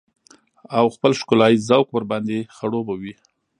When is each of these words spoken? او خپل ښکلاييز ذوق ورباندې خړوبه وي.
او 0.77 0.85
خپل 0.95 1.11
ښکلاييز 1.19 1.61
ذوق 1.69 1.87
ورباندې 1.91 2.39
خړوبه 2.55 2.93
وي. 3.01 3.13